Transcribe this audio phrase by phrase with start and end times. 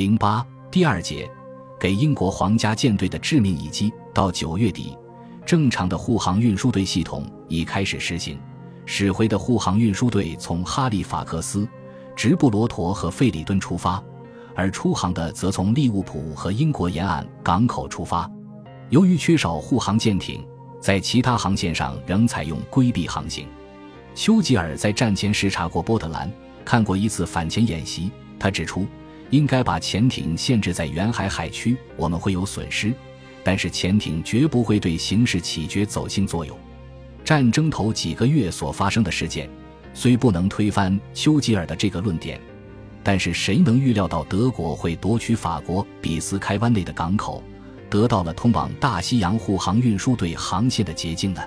[0.00, 1.30] 零八第二节，
[1.78, 3.92] 给英国皇家舰队的致命一击。
[4.14, 4.96] 到九月底，
[5.44, 8.40] 正常的护航运输队系统已开始实行。
[8.86, 11.68] 使回的护航运输队从哈利法克斯、
[12.16, 14.02] 直布罗陀和费里顿出发，
[14.56, 18.26] 而出航的则从利物浦和英国沿岸港口出发。
[18.88, 20.42] 由于缺少护航舰艇，
[20.80, 23.46] 在其他航线上仍采用规避航行。
[24.14, 26.32] 丘吉尔在战前视察过波特兰，
[26.64, 28.10] 看过一次反潜演习。
[28.38, 28.86] 他指出，
[29.30, 32.92] 应该把潜艇限制在远海海区，我们会有损失，
[33.42, 36.56] 但是潜艇绝不会对形势起决走性作用。
[37.24, 39.48] 战争头几个月所发生的事件，
[39.94, 42.40] 虽不能推翻丘吉尔的这个论点，
[43.02, 47.42] 但是谁能预料到德国会夺取法国比斯开湾内的港口，
[47.88, 51.40] 得到了通往大西洋护航运输队航线的捷径呢？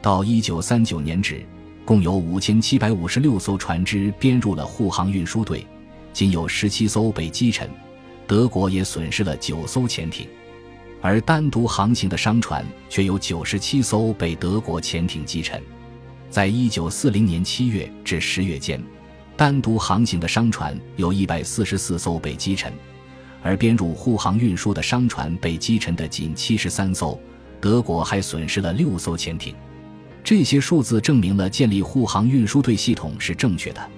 [0.00, 1.44] 到一九三九年止，
[1.84, 5.64] 共有五千七百五十六艘船只编入了护航运输队，
[6.12, 7.68] 仅有十七艘被击沉，
[8.26, 10.26] 德国也损失了九艘潜艇。
[11.00, 15.60] 而单独航行的商船却有九十七艘被德国潜艇击沉，
[16.30, 18.80] 在一九四零年七月至十月间，
[19.36, 22.72] 单独航行的商船有一百四十四艘被击沉，
[23.42, 27.18] 而编入护航运输的商船被击沉的仅七十三艘，
[27.60, 29.54] 德国还损失了六艘潜艇。
[30.22, 33.90] 这些数字证明了建立护航运输队系统是正确的，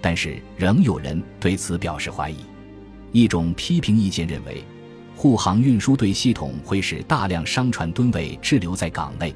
[0.00, 2.36] 但是仍有人对此表示怀疑。
[3.12, 4.64] 一种批评意见认为。
[5.16, 9.34] 护航运输队系统会使大量商船吨位滞留在港内，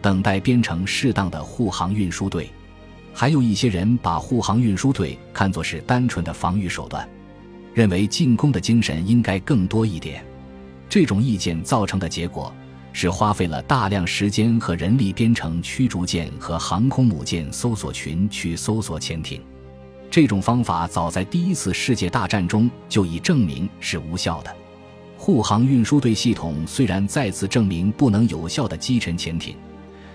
[0.00, 2.48] 等待编成适当的护航运输队。
[3.12, 7.06] 还有一些人把护航运输队看作是单纯的防御手段，
[7.74, 10.24] 认为进攻的精神应该更多一点。
[10.88, 12.50] 这种意见造成的结果
[12.94, 19.42] 是花费了大量时间和人力编成驱逐舰和航空母舰搜索群去搜索潜艇。
[20.10, 24.54] 这种方法早在第一次世界大战中就已证明是无效的。
[25.16, 29.54] 护航运输队系统虽然再次证明不能有效的击沉潜艇，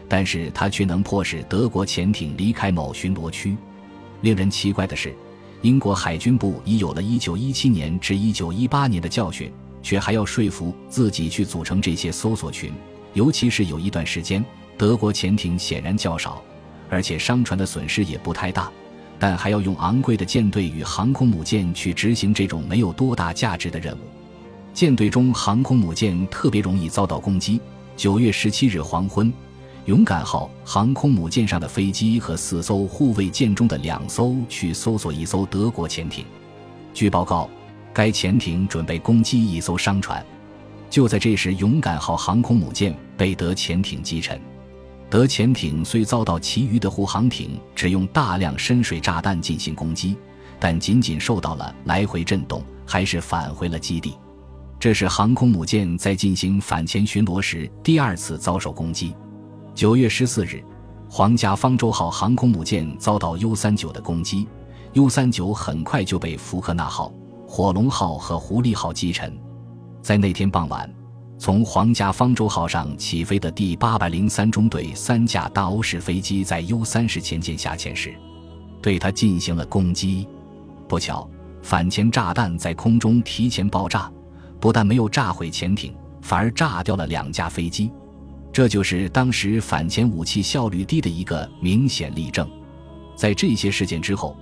[0.08, 3.55] 但是它却能迫使德国潜艇离开某巡逻区。
[4.21, 5.14] 令人奇怪的是，
[5.61, 12.71] 英国海军部已有了一九一七年至一九一八年的教训，却还要说服自己去组成这些搜索群。
[13.14, 14.43] 尤其是有一段时间，
[14.77, 16.42] 德国潜艇显然较少，
[16.89, 18.71] 而且商船的损失也不太大，
[19.23, 24.00] 但还要用昂贵的舰队与航空母舰去执行这种没有多大价值的任务。
[24.73, 27.61] 舰队中航空母舰特别容易遭到攻击。
[27.95, 29.32] 九月十七日黄昏，
[29.86, 36.26] 勇敢号航空母舰上的飞机和四艘护卫舰中的两艘去搜索一艘德国潜艇。
[36.94, 37.50] 据报告，
[37.94, 40.22] 该潜艇准备攻击一艘商船。
[40.90, 44.38] 就在这时，勇敢号航空母舰被德潜艇击沉。
[45.13, 50.17] 德潜艇虽遭到其余的护航艇只用大量深水炸弹进行攻击，
[50.59, 54.17] 但仅仅受到了来回震动，还是返回了基地。
[54.79, 59.15] 这是航空母舰在进行反潜巡逻时第二次遭受攻击。
[59.75, 60.63] 九月十四日，
[61.07, 64.47] 皇家方舟号航空母舰遭到 U 三九的攻击
[64.93, 67.13] ，U 三九很快就被福克纳号、
[67.47, 69.31] 火龙号和狐狸号击沉。
[70.01, 70.91] 在那天傍晚，
[71.43, 78.15] 从皇家方舟号上起飞的第八百零三中队三架大欧式飞机在 U 三十前舰下潜时，
[78.81, 80.26] 对它进行了攻击。
[80.87, 81.30] 不巧，
[81.61, 84.09] 反潜炸弹在空中提前爆炸。
[84.58, 87.92] 不但没有炸毁潜艇，反而炸掉了两架飞机，
[88.54, 92.49] 这就是当时反潜武器效率低的一个明显例证。
[93.17, 94.37] 在这些事件之后，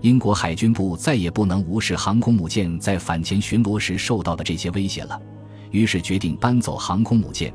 [0.00, 5.20] 英国海军部再也不能无视航空母舰在反潜巡逻时受到的这些威胁了，
[5.70, 7.52] 于是决定搬走航空母舰。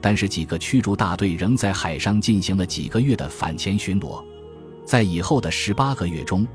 [0.00, 4.20] 但是几个驱逐大队仍在海上进行了几个月的反潜巡逻，
[4.84, 6.46] 在以后的十八个月中。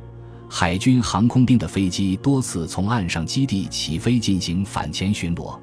[0.49, 5.59] 海军航空兵的飞机多次从岸上基地起飞进行反潜巡逻，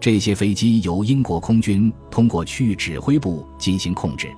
[0.00, 4.28] 这些飞机由英国空军通过区域指挥部进行控制。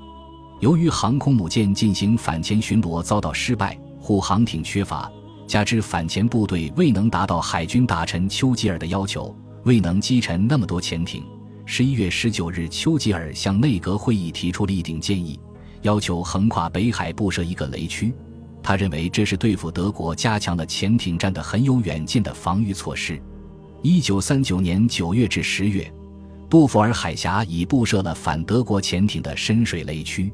[0.60, 5.10] 由于航空母舰进行反潜巡逻遭到失败，护航艇缺乏，
[5.46, 9.34] 加之反潜部队未能达到海军大臣丘吉尔的要求，
[9.68, 11.22] 未能击沉那么多潜艇。
[11.66, 15.38] 十一月十九日，丘吉尔向内阁会议提出了一顶建议，
[15.82, 18.10] 要求横跨北海布设一个雷区。
[18.62, 23.20] 他认为这是对付德国加强了潜艇战的很有远见的防御措施。
[23.82, 25.92] 一九三九年九月至十月，
[26.48, 30.32] 杜弗尔海峡已布设了反德国潜艇的深水雷区。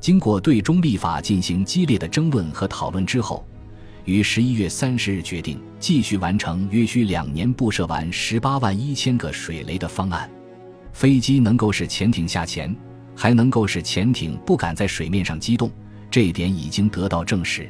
[0.00, 3.46] 经过对中立法进行激烈的争论和讨论之后，
[4.04, 10.30] 于十一月三十日决定继续完成约需两年布设完十八万一千个水雷的方案。
[10.92, 12.74] 飞机能够使潜艇下潜，
[13.16, 15.70] 还能够使潜艇不敢在水面上机动。
[16.10, 17.68] 这一点已经得到证实，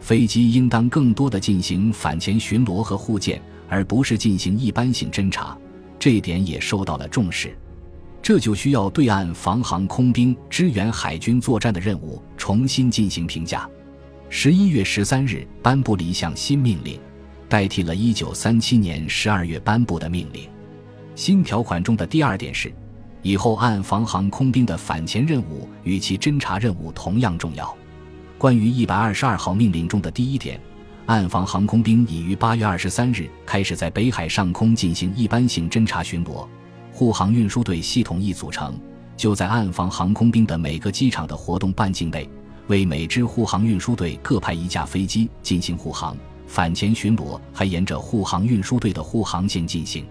[0.00, 5.56] 飞机应当更多的进行反潜巡逻和护舰，而不是进行一般性侦察，
[5.98, 7.56] 这一点也受到了重视。
[8.20, 13.66] 这就需要对岸防航空兵支援海军作战的任务重新进行评价。
[14.32, 17.00] 十一月十三日颁布了一项新命令，
[17.48, 20.48] 代替了一九三七年十二月颁布的命令。
[21.16, 22.72] 新条款中的第二点是，
[23.22, 27.76] 以后岸防航空兵的反潜任务与其侦察任务同样重要。
[28.38, 30.60] 关于一百二十二号命令中的第一点，
[31.06, 36.46] 岸防航空兵已于八月二十三日开始在北海上空进行一般性侦察巡逻。
[36.92, 38.78] 护航运输队系统一组成，
[39.16, 42.30] 就在岸防航空兵的每个机场的活动半径内，
[42.70, 50.06] 为每支护航运输队各派一架飞机进行护航、反潜巡逻，还沿着护航运输队的护航线进行。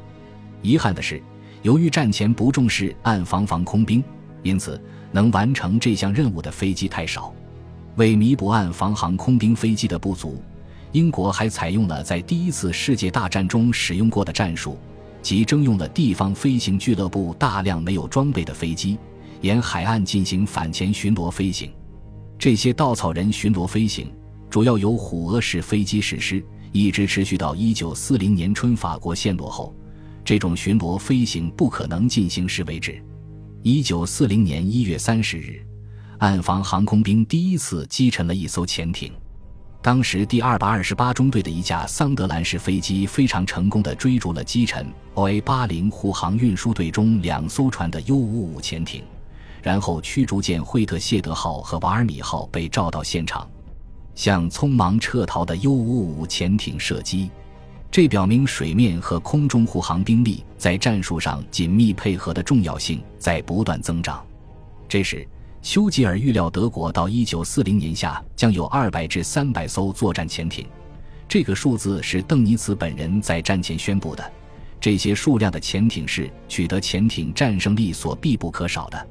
[0.62, 1.24] 遗憾的是，
[1.62, 4.04] 由于战前不重视岸防防空兵，
[4.44, 4.80] 因此
[5.10, 7.34] 能完成这项任务的飞机太少。
[7.96, 10.44] 为弥补岸防航空兵飞机的不足，
[10.92, 14.78] 英国还采用了在第一次世界大战中使用过的战术。
[15.22, 18.98] 即征用了地方飞行俱乐部大量没有装备的飞机，
[19.40, 21.72] 沿海岸进行反潜巡逻飞行。
[22.40, 24.10] 这些稻草人巡逻飞行
[24.50, 26.42] 主要由虎鸥式飞机实施，
[26.72, 29.76] 一直持续到1940年春法国陷落后。
[30.24, 33.04] 这种巡逻飞行不可能进行时为止。
[33.64, 35.62] 1940年1月30日，
[36.20, 39.12] 岸防航空兵第一次击沉了一艘潜艇。
[39.82, 49.04] 当时，第二百二十八中队的一架桑德兰式飞机非常成功地追逐了击沉 OA-80 护航运输队中两艘船的 U-55 潜艇，
[49.62, 53.50] 然后驱逐舰惠特谢德号和瓦尔米号被召到现场，
[54.16, 57.30] 向匆忙撤逃的 U-55 潜艇射击。
[57.92, 64.26] 这表明水面和空中护航兵力在战术上紧密配合的重要性在不断增长。
[64.88, 65.28] 这时。
[65.62, 70.66] 丘吉尔预料，德国到一九四零年下将有二百至三百艘作战潜艇，
[71.28, 74.32] 这个数字是邓尼茨本人在战前宣布的。
[74.80, 79.08] 这些数量的潜艇是取得潜艇战胜力所必不可少的。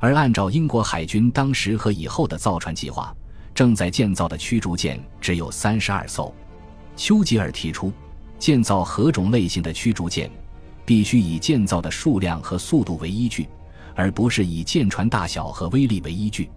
[0.00, 3.14] 而按照英国海军当时和以后的造船计划，
[3.54, 6.34] 正在建造的驱逐舰只有三十二艘。
[6.96, 7.92] 丘吉尔提出，
[8.38, 10.28] 建造何种类型的驱逐舰，
[10.84, 13.46] 必须以建造的数量和速度为依据。
[13.96, 16.48] 而不是以舰船大小和威力为依据。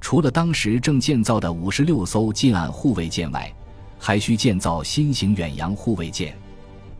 [0.00, 3.52] 除了当时正建造的五十六艘近岸护卫舰外，
[3.96, 6.36] 还需建造新型远洋护卫舰。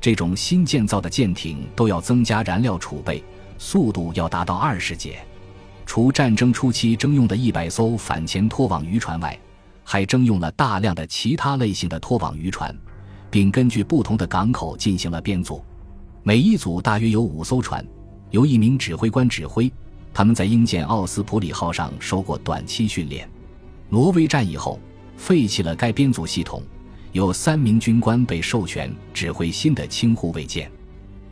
[0.00, 3.24] 这种新建造的舰艇都要增加燃料储备，
[3.58, 5.18] 速度要达到二十节。
[5.90, 9.36] 除战争初期征用的一百艘反潜拖网渔船外，
[9.82, 12.72] 还征用了大量的其他类型的拖网渔船，
[13.28, 15.60] 并根据不同的港口进行了编组。
[16.22, 17.84] 每一组大约有五艘船。
[18.30, 19.68] 由一名指挥官指挥，
[20.14, 23.28] 他们在英舰奥斯普里号上受过短期训练。
[23.88, 24.78] 挪威战役后，
[25.16, 26.62] 废弃了该编组系统，
[27.10, 30.70] 有三名军官被授权指挥新的轻护卫舰。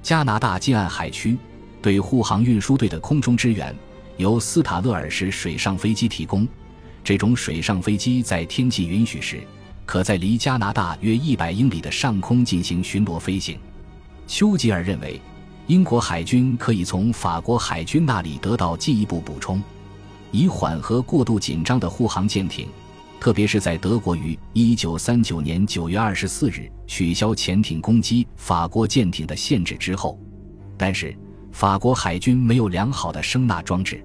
[0.02, 1.38] 加拿大近岸海区
[1.80, 3.72] 对护航运输队的空中支援
[4.18, 6.46] 由斯塔勒尔式水上飞机提供。
[7.02, 9.40] 这种水上飞机在天气允许时，
[9.86, 13.58] 可在离加拿大约一百英里的上空进行巡逻飞行。
[14.26, 15.18] 丘吉尔认为。
[15.68, 19.62] 英国海军可以从法国海军那里得到进一步补充，
[20.30, 22.66] 以缓和过度紧张的护航舰艇，
[23.20, 30.18] 特别是在德国于一九三九年九月二十四日取消潜艇攻击法国舰艇的限制之后。
[30.78, 31.14] 但是，
[31.52, 34.04] 法国海军没有良好的声纳装置。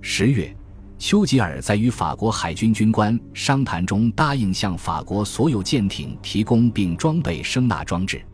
[0.00, 0.56] 十月，
[0.98, 8.24] 丘吉尔在与法国海军军官商谈中答应向法国所有舰艇提供并装备声纳装置。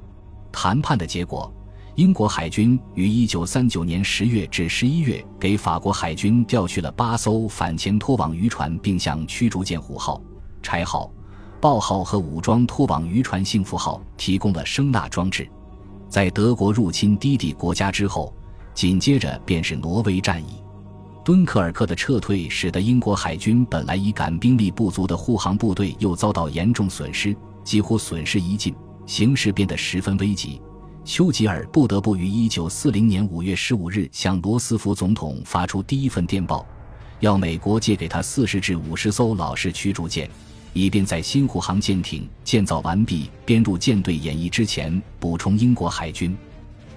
[0.53, 1.53] 谈判的结果。
[1.97, 10.19] 英国海军于1939年10月至11月给法国海军调去了八艘反潜拖网渔船，并向驱逐舰“虎号”、
[10.63, 11.13] “柴号”、
[11.61, 15.47] “豹号”和武装拖网渔船“幸福号”提供了声纳装置。
[16.09, 18.35] 在德国入侵低地国家之后，
[18.75, 20.63] 紧接着便是挪威战役。
[21.25, 28.75] 敦刻尔克的撤退使得英国海军本来已感兵力不足的护航部队又遭到严重损失，几乎损失一尽，
[29.07, 30.61] 形势变得十分危急。
[31.05, 36.67] 丘吉尔不得不于1940年5月15日向罗斯福总统发出第一份电报，
[37.21, 40.29] 要美国借给他40至50艘老式驱逐舰，
[40.73, 46.37] 以便在新护航舰艇建造完毕、编入舰队演绎之前补充英国海军。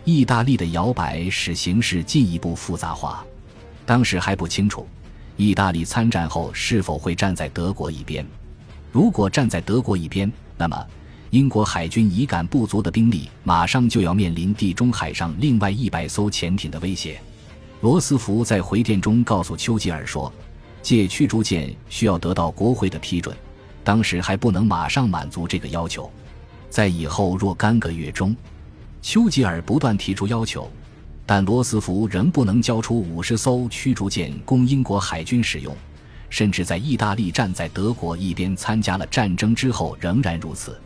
[0.06, 3.26] 意大利的摇摆使形势进一步复杂化。
[3.86, 4.88] 当时还不清楚，
[5.36, 8.26] 意大利参战后是否会站在德国一边。
[8.92, 10.88] 如果站在德国一边，那么。
[11.32, 17.20] 英国海军已感不足的兵力，马上就要面临地中海上另外一百艘潜艇的威胁。
[17.82, 20.32] 罗斯福在回电中告诉丘吉尔说
[20.82, 23.36] ：“借驱逐舰需要得到国会的批准，
[23.84, 26.10] 当时还不能马上满足这个要求。”
[26.70, 28.34] 在以后若干个月中，
[29.08, 30.68] 丘吉尔不断提出要求，
[31.28, 35.78] 但罗斯福仍不能交出五十艘驱逐舰供英国海军使用，
[36.28, 40.82] 甚至在意大利站在德国一边参加了战争之后仍然如此。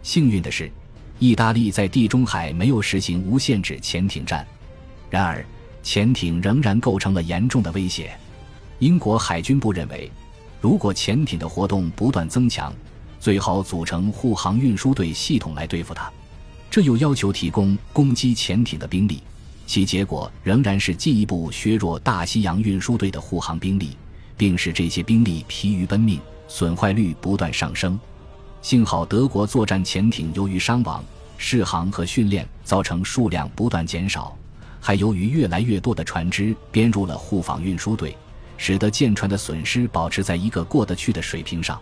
[0.00, 0.70] 幸运的是，
[1.18, 4.46] 意大利在地中海没有实行无限制潜艇战，
[5.10, 5.44] 然而
[5.82, 8.16] 潜艇仍然构成了严重的威胁。
[8.78, 10.08] 英国海军部认为，
[10.60, 12.72] 如果潜艇的活动不断增强，
[13.18, 16.08] 最好组成护航运输队系统来对付它。
[16.76, 19.22] 这又要求提供攻击潜艇的兵力，
[19.66, 23.96] 其结果仍然是进一步削弱大西洋运输队的护航兵力，
[24.36, 27.98] 并使这些兵力疲于奔命，损坏率不断上升。
[28.60, 31.02] 幸好德国作战潜艇由于伤亡、
[31.38, 34.36] 试航和训练造成数量不断减少，
[34.78, 38.14] 还由于越来越多的船只编入了护航运输队。
[38.58, 41.80] 使得舰船的损失保持在一个过得去的水平上。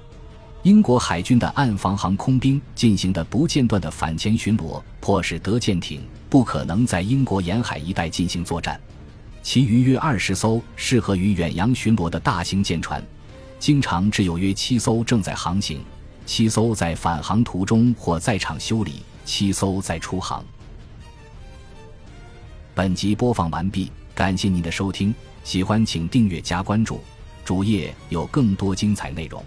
[0.64, 8.80] 英国海军的岸防航空兵进行的不间断的反潜巡逻，迫使德舰艇不可能在英国沿海一带进行作战。
[9.42, 13.04] 其余约二十艘适合于远洋巡逻的大型舰船，
[13.58, 15.84] 经常只有约七艘正在航行，
[16.24, 20.42] 七艘在返航途中或在场修理，七艘在出航。
[22.74, 25.14] 本集播放完毕，感谢您的收听。
[25.44, 27.00] 喜欢请订阅加关注，
[27.44, 29.44] 主页有更多精彩内容。